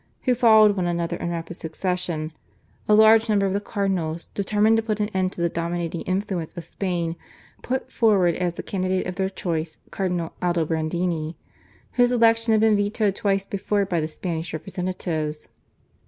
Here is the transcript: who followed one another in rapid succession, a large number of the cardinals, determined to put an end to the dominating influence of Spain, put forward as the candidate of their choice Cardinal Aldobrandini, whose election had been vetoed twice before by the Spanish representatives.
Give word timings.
who 0.23 0.33
followed 0.33 0.75
one 0.75 0.87
another 0.87 1.15
in 1.17 1.29
rapid 1.29 1.53
succession, 1.55 2.33
a 2.89 2.95
large 2.95 3.29
number 3.29 3.45
of 3.45 3.53
the 3.53 3.59
cardinals, 3.61 4.29
determined 4.33 4.75
to 4.75 4.81
put 4.81 4.99
an 4.99 5.09
end 5.09 5.31
to 5.31 5.41
the 5.41 5.47
dominating 5.47 6.01
influence 6.05 6.51
of 6.57 6.63
Spain, 6.63 7.15
put 7.61 7.91
forward 7.91 8.33
as 8.33 8.55
the 8.55 8.63
candidate 8.63 9.05
of 9.05 9.13
their 9.17 9.29
choice 9.29 9.77
Cardinal 9.91 10.33
Aldobrandini, 10.41 11.35
whose 11.91 12.11
election 12.11 12.51
had 12.51 12.61
been 12.61 12.75
vetoed 12.75 13.15
twice 13.15 13.45
before 13.45 13.85
by 13.85 14.01
the 14.01 14.07
Spanish 14.07 14.53
representatives. 14.53 15.49